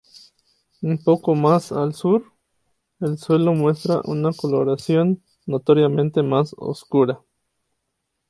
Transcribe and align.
Un 0.81 0.97
poco 0.97 1.35
más 1.35 1.71
al 1.71 1.93
sur, 1.93 2.33
el 3.01 3.19
suelo 3.19 3.53
muestra 3.53 4.01
una 4.05 4.33
coloración 4.33 5.21
notoriamente 5.45 6.23
más 6.23 6.55
oscura. 6.57 7.21